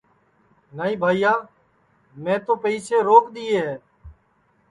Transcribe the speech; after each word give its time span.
نائی 0.75 0.95
بھائیا 1.03 1.31
میں 2.23 2.37
تو 2.47 2.55
پئیسے 2.63 3.03
روک 3.07 3.23
دؔیے 3.35 3.59
ہے 3.67 3.77